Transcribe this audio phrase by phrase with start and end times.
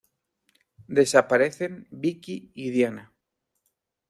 [0.87, 3.13] Desaparecen Vickie y Diana.